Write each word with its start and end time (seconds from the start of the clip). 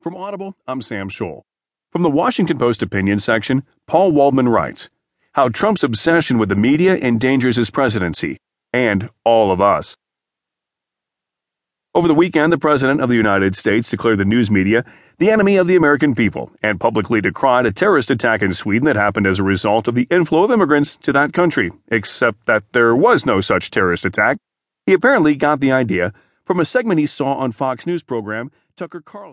From 0.00 0.14
Audible, 0.14 0.54
I'm 0.68 0.80
Sam 0.80 1.10
Scholl. 1.10 1.42
From 1.90 2.02
the 2.02 2.10
Washington 2.10 2.56
Post 2.56 2.82
opinion 2.82 3.18
section, 3.18 3.64
Paul 3.88 4.12
Waldman 4.12 4.48
writes 4.48 4.88
How 5.32 5.48
Trump's 5.48 5.82
obsession 5.82 6.38
with 6.38 6.48
the 6.48 6.54
media 6.54 6.96
endangers 6.96 7.56
his 7.56 7.68
presidency, 7.70 8.36
and 8.72 9.10
all 9.24 9.50
of 9.50 9.60
us. 9.60 9.96
Over 11.96 12.06
the 12.06 12.14
weekend, 12.14 12.52
the 12.52 12.58
President 12.58 13.00
of 13.00 13.08
the 13.08 13.16
United 13.16 13.56
States 13.56 13.90
declared 13.90 14.18
the 14.18 14.24
news 14.24 14.52
media 14.52 14.84
the 15.18 15.32
enemy 15.32 15.56
of 15.56 15.66
the 15.66 15.74
American 15.74 16.14
people 16.14 16.52
and 16.62 16.78
publicly 16.78 17.20
decried 17.20 17.66
a 17.66 17.72
terrorist 17.72 18.08
attack 18.08 18.40
in 18.40 18.54
Sweden 18.54 18.86
that 18.86 18.94
happened 18.94 19.26
as 19.26 19.40
a 19.40 19.42
result 19.42 19.88
of 19.88 19.96
the 19.96 20.06
inflow 20.12 20.44
of 20.44 20.52
immigrants 20.52 20.96
to 21.02 21.12
that 21.12 21.32
country, 21.32 21.72
except 21.88 22.46
that 22.46 22.62
there 22.72 22.94
was 22.94 23.26
no 23.26 23.40
such 23.40 23.72
terrorist 23.72 24.04
attack. 24.04 24.36
He 24.86 24.92
apparently 24.92 25.34
got 25.34 25.58
the 25.58 25.72
idea 25.72 26.12
from 26.44 26.60
a 26.60 26.64
segment 26.64 27.00
he 27.00 27.06
saw 27.06 27.34
on 27.34 27.50
Fox 27.50 27.84
News 27.84 28.04
program 28.04 28.52
Tucker 28.76 29.00
Carlson. 29.00 29.26